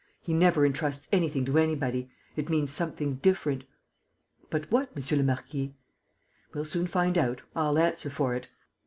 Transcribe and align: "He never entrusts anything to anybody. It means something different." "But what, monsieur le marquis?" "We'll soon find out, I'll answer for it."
"He 0.19 0.33
never 0.33 0.65
entrusts 0.65 1.07
anything 1.11 1.45
to 1.45 1.59
anybody. 1.59 2.09
It 2.35 2.49
means 2.49 2.71
something 2.71 3.17
different." 3.17 3.65
"But 4.49 4.71
what, 4.71 4.95
monsieur 4.95 5.17
le 5.17 5.23
marquis?" 5.23 5.75
"We'll 6.55 6.65
soon 6.65 6.87
find 6.87 7.19
out, 7.19 7.43
I'll 7.55 7.77
answer 7.77 8.09
for 8.09 8.33
it." 8.33 8.47